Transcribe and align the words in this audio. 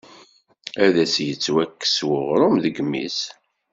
Ad 0.85 0.95
s-yettwakkes 1.13 1.97
uɣrum 2.09 2.55
deg 2.63 2.75
imi-s. 2.83 3.19